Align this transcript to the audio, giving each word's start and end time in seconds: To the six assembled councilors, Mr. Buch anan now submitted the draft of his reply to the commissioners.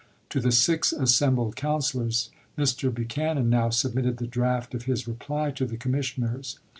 To 0.31 0.39
the 0.39 0.51
six 0.51 0.91
assembled 0.93 1.55
councilors, 1.55 2.31
Mr. 2.57 2.91
Buch 2.91 3.15
anan 3.19 3.51
now 3.51 3.69
submitted 3.69 4.17
the 4.17 4.25
draft 4.25 4.73
of 4.73 4.85
his 4.85 5.07
reply 5.07 5.51
to 5.51 5.65
the 5.67 5.77
commissioners. 5.77 6.57